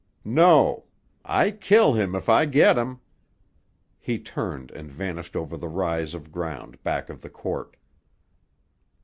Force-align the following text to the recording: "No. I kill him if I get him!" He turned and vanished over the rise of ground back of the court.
"No. 0.25 0.85
I 1.23 1.51
kill 1.51 1.93
him 1.93 2.15
if 2.15 2.27
I 2.27 2.45
get 2.45 2.75
him!" 2.75 3.01
He 3.99 4.17
turned 4.17 4.71
and 4.71 4.91
vanished 4.91 5.35
over 5.35 5.57
the 5.57 5.67
rise 5.69 6.15
of 6.15 6.31
ground 6.31 6.81
back 6.83 7.11
of 7.11 7.21
the 7.21 7.29
court. 7.29 7.75